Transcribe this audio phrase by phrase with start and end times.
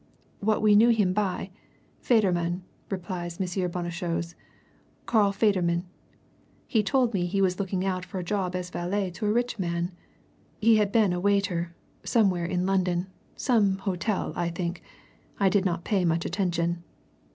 [0.39, 1.51] "What we knew him by
[1.99, 3.45] Federman," replied M.
[3.69, 4.33] Bonnechose.
[5.05, 5.85] "Carl Federman.
[6.65, 9.59] He told me he was looking out for a job as valet to a rich
[9.59, 9.91] man.
[10.59, 14.81] He had been a waiter somewhere in London some hotel, I think
[15.39, 16.83] I did not pay much attention.